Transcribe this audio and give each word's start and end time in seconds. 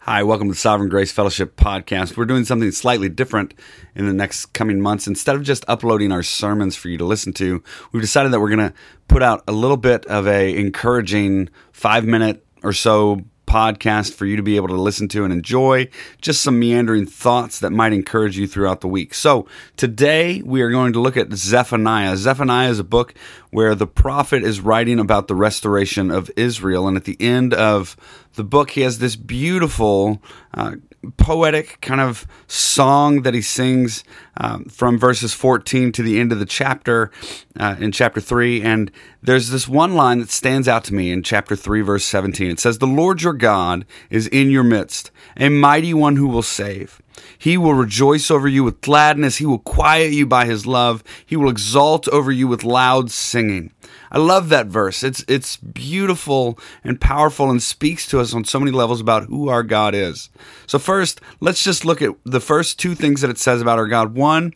Hi, 0.00 0.22
welcome 0.22 0.48
to 0.48 0.54
Sovereign 0.54 0.90
Grace 0.90 1.12
Fellowship 1.12 1.56
podcast. 1.56 2.16
We're 2.16 2.26
doing 2.26 2.44
something 2.44 2.70
slightly 2.72 3.08
different 3.08 3.54
in 3.94 4.06
the 4.06 4.12
next 4.12 4.52
coming 4.52 4.80
months. 4.80 5.06
Instead 5.06 5.34
of 5.34 5.42
just 5.42 5.64
uploading 5.66 6.12
our 6.12 6.22
sermons 6.22 6.76
for 6.76 6.88
you 6.88 6.98
to 6.98 7.04
listen 7.04 7.32
to, 7.34 7.62
we've 7.90 8.02
decided 8.02 8.32
that 8.32 8.40
we're 8.40 8.54
going 8.54 8.70
to 8.70 8.74
put 9.08 9.22
out 9.22 9.42
a 9.48 9.52
little 9.52 9.78
bit 9.78 10.04
of 10.06 10.26
a 10.28 10.54
encouraging 10.54 11.48
5 11.72 12.04
minute 12.04 12.44
or 12.62 12.74
so 12.74 13.22
podcast 13.54 14.14
for 14.14 14.26
you 14.26 14.34
to 14.34 14.42
be 14.42 14.56
able 14.56 14.66
to 14.66 14.74
listen 14.74 15.06
to 15.06 15.22
and 15.22 15.32
enjoy 15.32 15.88
just 16.20 16.42
some 16.42 16.58
meandering 16.58 17.06
thoughts 17.06 17.60
that 17.60 17.70
might 17.70 17.92
encourage 17.92 18.36
you 18.36 18.48
throughout 18.48 18.80
the 18.80 18.88
week. 18.88 19.14
So, 19.14 19.46
today 19.76 20.42
we 20.42 20.60
are 20.62 20.70
going 20.70 20.92
to 20.94 21.00
look 21.00 21.16
at 21.16 21.32
Zephaniah. 21.32 22.16
Zephaniah 22.16 22.70
is 22.70 22.80
a 22.80 22.84
book 22.84 23.14
where 23.50 23.76
the 23.76 23.86
prophet 23.86 24.42
is 24.42 24.60
writing 24.60 24.98
about 24.98 25.28
the 25.28 25.36
restoration 25.36 26.10
of 26.10 26.32
Israel. 26.36 26.88
And 26.88 26.96
at 26.96 27.04
the 27.04 27.16
end 27.20 27.54
of 27.54 27.96
the 28.34 28.42
book, 28.42 28.70
he 28.70 28.80
has 28.80 28.98
this 28.98 29.14
beautiful 29.14 30.20
uh, 30.52 30.74
poetic 31.12 31.80
kind 31.80 32.00
of 32.00 32.26
song 32.46 33.22
that 33.22 33.34
he 33.34 33.42
sings 33.42 34.04
um, 34.36 34.64
from 34.64 34.98
verses 34.98 35.34
14 35.34 35.92
to 35.92 36.02
the 36.02 36.20
end 36.20 36.32
of 36.32 36.38
the 36.38 36.46
chapter 36.46 37.10
uh, 37.58 37.76
in 37.78 37.92
chapter 37.92 38.20
3. 38.20 38.62
And 38.62 38.90
there's 39.22 39.50
this 39.50 39.68
one 39.68 39.94
line 39.94 40.18
that 40.20 40.30
stands 40.30 40.68
out 40.68 40.84
to 40.84 40.94
me 40.94 41.10
in 41.10 41.22
chapter 41.22 41.56
3, 41.56 41.82
verse 41.82 42.04
17. 42.04 42.50
It 42.50 42.60
says, 42.60 42.78
The 42.78 42.86
Lord 42.86 43.22
your 43.22 43.32
God 43.32 43.86
is 44.10 44.26
in 44.28 44.50
your 44.50 44.64
midst, 44.64 45.10
a 45.36 45.48
mighty 45.48 45.94
one 45.94 46.16
who 46.16 46.28
will 46.28 46.42
save. 46.42 47.00
He 47.38 47.56
will 47.56 47.74
rejoice 47.74 48.30
over 48.30 48.48
you 48.48 48.64
with 48.64 48.80
gladness. 48.80 49.36
He 49.36 49.46
will 49.46 49.58
quiet 49.58 50.12
you 50.12 50.26
by 50.26 50.46
his 50.46 50.66
love. 50.66 51.02
He 51.24 51.36
will 51.36 51.50
exalt 51.50 52.08
over 52.08 52.32
you 52.32 52.48
with 52.48 52.64
loud 52.64 53.10
singing. 53.10 53.72
I 54.10 54.18
love 54.18 54.48
that 54.50 54.66
verse. 54.66 55.02
It's 55.02 55.24
it's 55.26 55.56
beautiful 55.56 56.58
and 56.84 57.00
powerful 57.00 57.50
and 57.50 57.62
speaks 57.62 58.06
to 58.08 58.20
us 58.20 58.32
on 58.32 58.44
so 58.44 58.60
many 58.60 58.70
levels 58.70 59.00
about 59.00 59.24
who 59.24 59.48
our 59.48 59.62
God 59.62 59.94
is. 59.94 60.30
So 60.66 60.78
first, 60.78 61.20
let's 61.40 61.64
just 61.64 61.84
look 61.84 62.00
at 62.00 62.14
the 62.24 62.40
first 62.40 62.78
two 62.78 62.94
things 62.94 63.20
that 63.22 63.30
it 63.30 63.38
says 63.38 63.60
about 63.60 63.78
our 63.78 63.88
God. 63.88 64.14
One, 64.14 64.54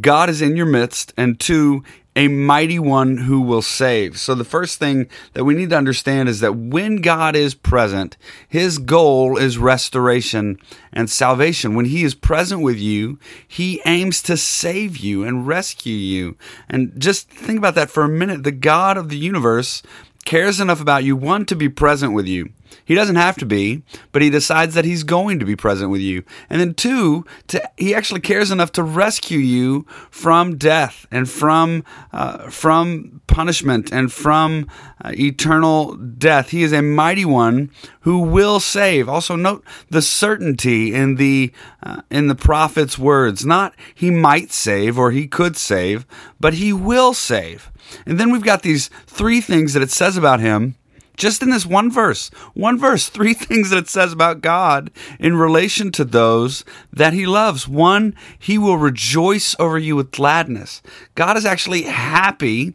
God 0.00 0.28
is 0.28 0.42
in 0.42 0.56
your 0.56 0.66
midst, 0.66 1.14
and 1.16 1.40
two, 1.40 1.82
a 2.18 2.26
mighty 2.26 2.80
one 2.80 3.18
who 3.18 3.40
will 3.40 3.62
save. 3.62 4.18
So, 4.18 4.34
the 4.34 4.42
first 4.42 4.80
thing 4.80 5.08
that 5.34 5.44
we 5.44 5.54
need 5.54 5.70
to 5.70 5.76
understand 5.76 6.28
is 6.28 6.40
that 6.40 6.56
when 6.56 6.96
God 6.96 7.36
is 7.36 7.54
present, 7.54 8.16
his 8.48 8.78
goal 8.78 9.36
is 9.36 9.56
restoration 9.56 10.58
and 10.92 11.08
salvation. 11.08 11.76
When 11.76 11.84
he 11.84 12.02
is 12.02 12.16
present 12.16 12.60
with 12.60 12.76
you, 12.76 13.20
he 13.46 13.80
aims 13.86 14.20
to 14.22 14.36
save 14.36 14.96
you 14.96 15.22
and 15.22 15.46
rescue 15.46 15.94
you. 15.94 16.36
And 16.68 16.92
just 16.98 17.30
think 17.30 17.56
about 17.56 17.76
that 17.76 17.88
for 17.88 18.02
a 18.02 18.08
minute. 18.08 18.42
The 18.42 18.50
God 18.50 18.96
of 18.96 19.10
the 19.10 19.16
universe 19.16 19.80
cares 20.24 20.60
enough 20.60 20.80
about 20.80 21.04
you, 21.04 21.16
one, 21.16 21.46
to 21.46 21.56
be 21.56 21.68
present 21.68 22.12
with 22.12 22.26
you. 22.26 22.50
He 22.84 22.94
doesn't 22.94 23.16
have 23.16 23.36
to 23.38 23.46
be, 23.46 23.82
but 24.12 24.22
he 24.22 24.30
decides 24.30 24.74
that 24.74 24.84
he's 24.84 25.04
going 25.04 25.38
to 25.38 25.44
be 25.44 25.56
present 25.56 25.90
with 25.90 26.00
you. 26.00 26.22
And 26.48 26.60
then 26.60 26.74
two, 26.74 27.24
to, 27.48 27.70
he 27.76 27.94
actually 27.94 28.20
cares 28.20 28.50
enough 28.50 28.72
to 28.72 28.82
rescue 28.82 29.38
you 29.38 29.86
from 30.10 30.56
death 30.56 31.06
and 31.10 31.28
from 31.28 31.84
uh, 32.12 32.48
from 32.50 33.20
punishment 33.26 33.92
and 33.92 34.12
from 34.12 34.68
uh, 35.04 35.12
eternal 35.14 35.96
death. 36.18 36.50
He 36.50 36.62
is 36.62 36.72
a 36.72 36.82
mighty 36.82 37.24
one 37.24 37.70
who 38.00 38.20
will 38.20 38.60
save. 38.60 39.08
Also 39.08 39.36
note 39.36 39.64
the 39.90 40.02
certainty 40.02 40.94
in 40.94 41.16
the 41.16 41.52
uh, 41.82 42.02
in 42.10 42.26
the 42.26 42.34
prophet's 42.34 42.98
words. 42.98 43.44
Not 43.44 43.74
he 43.94 44.10
might 44.10 44.52
save 44.52 44.98
or 44.98 45.10
he 45.10 45.26
could 45.26 45.56
save, 45.56 46.06
but 46.40 46.54
he 46.54 46.72
will 46.72 47.14
save. 47.14 47.70
And 48.06 48.18
then 48.18 48.30
we've 48.30 48.42
got 48.42 48.62
these 48.62 48.88
three 49.06 49.40
things 49.40 49.72
that 49.72 49.82
it 49.82 49.90
says 49.90 50.16
about 50.16 50.40
him 50.40 50.74
just 51.18 51.42
in 51.42 51.50
this 51.50 51.66
one 51.66 51.90
verse, 51.90 52.30
one 52.54 52.78
verse, 52.78 53.08
three 53.10 53.34
things 53.34 53.68
that 53.70 53.78
it 53.78 53.88
says 53.88 54.12
about 54.12 54.40
God 54.40 54.90
in 55.18 55.36
relation 55.36 55.92
to 55.92 56.04
those 56.04 56.64
that 56.92 57.12
he 57.12 57.26
loves. 57.26 57.68
One, 57.68 58.14
he 58.38 58.56
will 58.56 58.78
rejoice 58.78 59.54
over 59.58 59.78
you 59.78 59.96
with 59.96 60.12
gladness. 60.12 60.80
God 61.14 61.36
is 61.36 61.44
actually 61.44 61.82
happy 61.82 62.74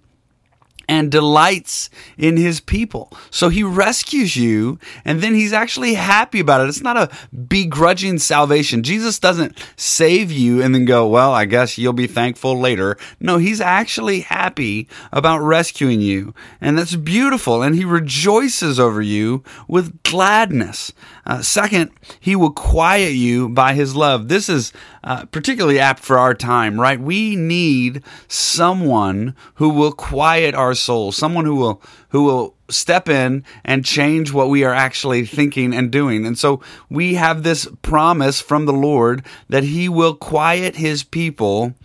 and 0.88 1.11
delights 1.11 1.89
in 2.17 2.38
his 2.38 2.59
people. 2.59 3.11
So 3.29 3.49
he 3.49 3.63
rescues 3.63 4.35
you 4.35 4.79
and 5.05 5.21
then 5.21 5.33
he's 5.33 5.53
actually 5.53 5.94
happy 5.94 6.39
about 6.39 6.61
it. 6.61 6.69
It's 6.69 6.81
not 6.81 6.97
a 6.97 7.09
begrudging 7.47 8.19
salvation. 8.19 8.83
Jesus 8.83 9.19
doesn't 9.19 9.57
save 9.75 10.31
you 10.31 10.61
and 10.61 10.73
then 10.73 10.85
go, 10.85 11.07
well, 11.07 11.33
I 11.33 11.45
guess 11.45 11.77
you'll 11.77 11.93
be 11.93 12.07
thankful 12.07 12.59
later. 12.59 12.97
No, 13.19 13.38
he's 13.38 13.61
actually 13.61 14.22
happy 14.22 14.88
about 15.11 15.39
rescuing 15.39 16.01
you. 16.01 16.33
And 16.59 16.77
that's 16.77 16.95
beautiful. 16.95 17.61
And 17.61 17.75
he 17.75 17.85
rejoices 17.85 18.79
over 18.79 19.01
you 19.01 19.43
with 19.67 20.03
gladness. 20.03 20.93
Uh, 21.25 21.41
second, 21.41 21.91
he 22.19 22.35
will 22.35 22.51
quiet 22.51 23.13
you 23.13 23.49
by 23.49 23.73
his 23.73 23.95
love. 23.95 24.27
This 24.27 24.49
is 24.49 24.73
uh, 25.03 25.25
particularly 25.25 25.79
apt 25.79 26.03
for 26.03 26.17
our 26.17 26.33
time, 26.33 26.79
right? 26.79 26.99
We 26.99 27.35
need 27.35 28.03
someone 28.27 29.35
who 29.55 29.69
will 29.69 29.91
quiet 29.91 30.55
our 30.55 30.72
soul, 30.75 31.11
someone 31.11 31.45
who 31.45 31.56
will 31.56 31.81
who 32.09 32.23
will 32.23 32.56
step 32.69 33.09
in 33.09 33.44
and 33.63 33.85
change 33.85 34.31
what 34.31 34.50
we 34.50 34.63
are 34.63 34.73
actually 34.73 35.25
thinking 35.25 35.73
and 35.73 35.91
doing. 35.91 36.25
And 36.25 36.38
so 36.38 36.61
we 36.89 37.16
have 37.16 37.44
this 37.44 37.67
promise 37.81 38.41
from 38.41 38.66
the 38.66 38.73
Lord 38.73 39.25
that 39.50 39.63
he 39.63 39.89
will 39.89 40.16
quiet 40.16 40.75
his 40.75 41.03
people 41.03 41.75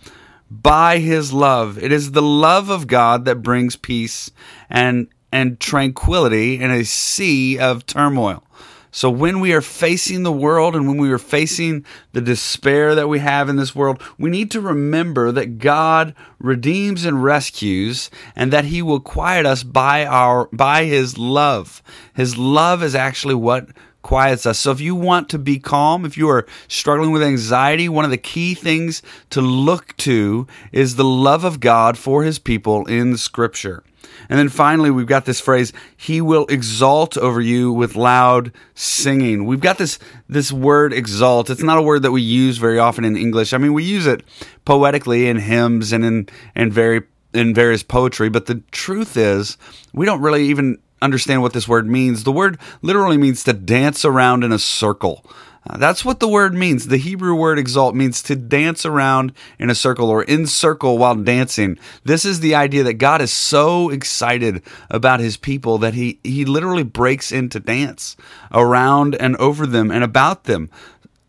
by 0.49 0.97
his 0.97 1.31
love. 1.31 1.77
It 1.77 1.91
is 1.91 2.11
the 2.11 2.21
love 2.21 2.69
of 2.69 2.87
God 2.87 3.25
that 3.25 3.43
brings 3.43 3.75
peace 3.75 4.31
and 4.69 5.07
and 5.31 5.59
tranquility 5.59 6.59
in 6.59 6.71
a 6.71 6.83
sea 6.83 7.59
of 7.59 7.85
turmoil. 7.85 8.43
So 8.91 9.09
when 9.09 9.39
we 9.39 9.53
are 9.53 9.61
facing 9.61 10.23
the 10.23 10.31
world 10.31 10.75
and 10.75 10.87
when 10.87 10.97
we 10.97 11.11
are 11.11 11.19
facing 11.19 11.85
the 12.13 12.21
despair 12.21 12.95
that 12.95 13.07
we 13.07 13.19
have 13.19 13.47
in 13.47 13.55
this 13.55 13.75
world, 13.75 14.01
we 14.17 14.29
need 14.29 14.49
to 14.51 14.61
remember 14.61 15.31
that 15.31 15.59
God 15.59 16.15
redeems 16.39 17.05
and 17.05 17.23
rescues 17.23 18.09
and 18.35 18.51
that 18.51 18.65
he 18.65 18.81
will 18.81 18.99
quiet 18.99 19.45
us 19.45 19.63
by 19.63 20.05
our 20.05 20.49
by 20.51 20.85
his 20.85 21.17
love. 21.17 21.83
His 22.15 22.37
love 22.37 22.81
is 22.81 22.95
actually 22.95 23.35
what 23.35 23.69
quiets 24.01 24.45
us. 24.45 24.59
So 24.59 24.71
if 24.71 24.81
you 24.81 24.95
want 24.95 25.29
to 25.29 25.39
be 25.39 25.59
calm, 25.59 26.05
if 26.05 26.17
you 26.17 26.29
are 26.29 26.45
struggling 26.67 27.11
with 27.11 27.23
anxiety, 27.23 27.89
one 27.89 28.05
of 28.05 28.11
the 28.11 28.17
key 28.17 28.53
things 28.53 29.01
to 29.31 29.41
look 29.41 29.95
to 29.97 30.47
is 30.71 30.95
the 30.95 31.03
love 31.03 31.43
of 31.43 31.59
God 31.59 31.97
for 31.97 32.23
his 32.23 32.39
people 32.39 32.85
in 32.85 33.17
scripture. 33.17 33.83
And 34.29 34.37
then 34.37 34.49
finally, 34.49 34.91
we've 34.91 35.07
got 35.07 35.25
this 35.25 35.39
phrase, 35.39 35.73
he 35.97 36.21
will 36.21 36.45
exalt 36.47 37.17
over 37.17 37.41
you 37.41 37.71
with 37.71 37.95
loud 37.95 38.51
singing. 38.75 39.45
We've 39.45 39.59
got 39.59 39.77
this, 39.77 39.99
this 40.27 40.51
word 40.51 40.93
exalt. 40.93 41.49
It's 41.49 41.63
not 41.63 41.77
a 41.77 41.81
word 41.81 42.03
that 42.03 42.11
we 42.11 42.21
use 42.21 42.57
very 42.57 42.79
often 42.79 43.05
in 43.05 43.17
English. 43.17 43.53
I 43.53 43.57
mean, 43.57 43.73
we 43.73 43.83
use 43.83 44.05
it 44.05 44.23
poetically 44.65 45.27
in 45.27 45.37
hymns 45.37 45.91
and 45.91 46.05
in, 46.05 46.29
and 46.55 46.71
very, 46.71 47.03
in 47.33 47.53
various 47.53 47.83
poetry, 47.83 48.29
but 48.29 48.45
the 48.45 48.61
truth 48.71 49.17
is, 49.17 49.57
we 49.93 50.05
don't 50.05 50.21
really 50.21 50.45
even 50.45 50.77
understand 51.01 51.41
what 51.41 51.53
this 51.53 51.67
word 51.67 51.87
means. 51.87 52.23
The 52.23 52.31
word 52.31 52.59
literally 52.81 53.17
means 53.17 53.43
to 53.43 53.53
dance 53.53 54.05
around 54.05 54.43
in 54.43 54.51
a 54.51 54.59
circle. 54.59 55.25
Uh, 55.69 55.77
that's 55.77 56.05
what 56.05 56.19
the 56.19 56.27
word 56.27 56.53
means. 56.53 56.87
The 56.87 56.97
Hebrew 56.97 57.35
word 57.35 57.59
exalt 57.59 57.93
means 57.93 58.23
to 58.23 58.35
dance 58.35 58.85
around 58.85 59.33
in 59.59 59.69
a 59.69 59.75
circle 59.75 60.09
or 60.09 60.23
encircle 60.23 60.97
while 60.97 61.15
dancing. 61.15 61.77
This 62.03 62.23
is 62.23 62.39
the 62.39 62.55
idea 62.55 62.83
that 62.83 62.93
God 62.93 63.21
is 63.21 63.31
so 63.33 63.89
excited 63.89 64.63
about 64.89 65.19
his 65.19 65.37
people 65.37 65.77
that 65.79 65.93
he, 65.93 66.19
he 66.23 66.45
literally 66.45 66.83
breaks 66.83 67.31
into 67.31 67.59
dance 67.59 68.15
around 68.53 69.15
and 69.15 69.35
over 69.35 69.65
them 69.65 69.91
and 69.91 70.03
about 70.03 70.45
them. 70.45 70.69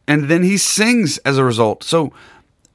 And 0.06 0.24
then 0.24 0.42
he 0.42 0.56
sings 0.56 1.18
as 1.18 1.36
a 1.36 1.44
result. 1.44 1.82
So 1.82 2.12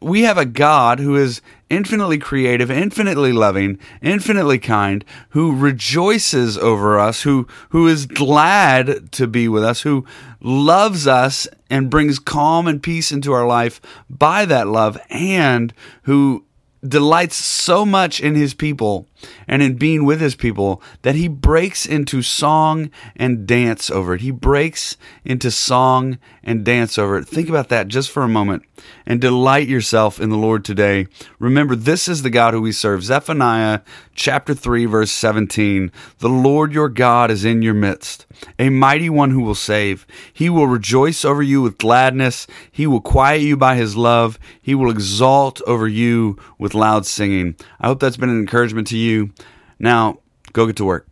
we 0.02 0.22
have 0.22 0.38
a 0.38 0.46
God 0.46 1.00
who 1.00 1.16
is 1.16 1.42
infinitely 1.70 2.18
creative, 2.18 2.70
infinitely 2.70 3.32
loving, 3.32 3.80
infinitely 4.02 4.60
kind, 4.60 5.04
who 5.30 5.56
rejoices 5.56 6.58
over 6.58 7.00
us, 7.00 7.24
who 7.24 7.48
who 7.70 7.88
is 7.88 8.06
glad 8.06 9.12
to 9.14 9.28
be 9.28 9.48
with 9.48 9.64
us, 9.64 9.82
who 9.82 10.06
loves 10.42 11.08
us 11.08 11.48
and 11.70 11.90
brings 11.90 12.20
calm 12.20 12.68
and 12.68 12.84
peace 12.84 13.12
into 13.12 13.32
our 13.32 13.48
life 13.48 13.82
by 14.10 14.46
that 14.46 14.68
love, 14.68 14.98
and 15.10 15.74
who 16.04 16.46
delights 16.88 17.36
so 17.36 17.86
much 17.86 18.20
in 18.20 18.36
his 18.36 18.54
people 18.54 19.08
and 19.48 19.62
in 19.62 19.76
being 19.76 20.06
with 20.06 20.20
his 20.20 20.36
people 20.36 20.82
that 21.02 21.16
he 21.16 21.28
breaks 21.28 21.86
into 21.86 22.22
song 22.22 22.90
and 23.16 23.48
dance 23.48 23.90
over 23.90 24.16
it. 24.16 24.22
He 24.22 24.32
breaks 24.32 24.98
into 25.24 25.52
song 25.52 26.18
and 26.44 26.64
dance 26.64 26.98
over 26.98 27.18
it. 27.18 27.28
Think 27.28 27.50
about 27.50 27.70
that 27.70 27.88
just 27.88 28.12
for 28.12 28.24
a 28.24 28.28
moment 28.28 28.64
and 29.06 29.22
delight 29.22 29.68
yourself 29.68 30.20
in 30.20 30.30
the 30.30 30.38
Lord 30.38 30.66
today. 30.66 31.08
Remember, 31.40 31.76
this 31.76 32.08
is 32.08 32.22
the 32.22 32.30
God 32.30 32.54
who 32.54 32.62
we 32.62 32.72
serve. 32.72 33.04
Zephaniah 33.04 33.82
chapter 34.14 34.54
3, 34.54 34.86
verse 34.86 35.12
17. 35.12 35.92
The 36.20 36.30
Lord 36.30 36.74
your 36.74 36.90
God 36.90 37.32
is 37.32 37.46
in 37.46 37.62
your 37.62 37.74
midst, 37.74 38.26
a 38.58 38.70
mighty 38.70 39.10
one 39.10 39.32
who 39.32 39.42
will 39.42 39.56
save. 39.56 40.06
He 40.34 40.50
will 40.50 40.68
rejoice 40.68 41.26
over 41.26 41.44
you 41.44 41.62
with 41.62 41.78
gladness. 41.78 42.48
He 42.72 42.88
will 42.88 43.02
quiet 43.02 43.42
you 43.42 43.58
by 43.58 43.76
his 43.76 43.96
love. 43.96 44.40
He 44.62 44.76
will 44.76 44.90
exalt 44.90 45.62
over 45.68 45.88
you 45.88 46.38
with 46.58 46.74
loud 46.74 47.06
singing. 47.06 47.56
I 47.80 47.88
hope 47.88 48.00
that's 48.00 48.18
been 48.18 48.30
an 48.30 48.40
encouragement 48.40 48.88
to 48.88 48.98
you. 49.06 49.32
Now, 49.80 50.20
go 50.54 50.66
get 50.66 50.76
to 50.78 50.86
work. 50.86 51.08